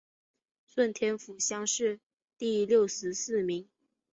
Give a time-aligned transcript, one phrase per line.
[0.65, 1.99] 顺天府乡试
[2.35, 3.69] 第六十四名。